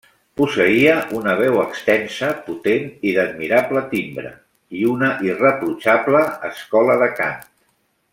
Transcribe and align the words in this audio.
Posseïa 0.39 0.93
una 1.17 1.33
veu 1.41 1.57
extensa, 1.63 2.29
potent 2.47 2.87
i 3.09 3.13
d'admirable 3.17 3.83
timbre, 3.93 4.31
i 4.81 4.89
una 4.95 5.11
irreprotxable 5.31 6.23
escola 6.51 6.97
de 7.05 7.11
cant. 7.21 7.39